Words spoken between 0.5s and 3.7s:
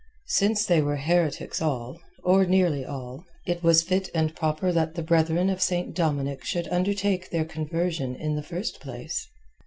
they were heretics all—or nearly all—it